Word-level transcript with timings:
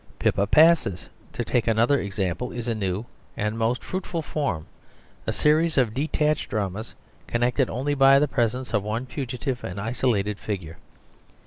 Pippa 0.17 0.47
Passes, 0.47 1.07
to 1.31 1.45
take 1.45 1.67
another 1.67 1.99
example, 1.99 2.51
is 2.51 2.67
a 2.67 2.73
new 2.73 3.05
and 3.37 3.55
most 3.55 3.83
fruitful 3.83 4.23
form, 4.23 4.65
a 5.27 5.31
series 5.31 5.77
of 5.77 5.93
detached 5.93 6.49
dramas 6.49 6.95
connected 7.27 7.69
only 7.69 7.93
by 7.93 8.17
the 8.17 8.27
presence 8.27 8.73
of 8.73 8.81
one 8.81 9.05
fugitive 9.05 9.63
and 9.63 9.79
isolated 9.79 10.39
figure. 10.39 10.77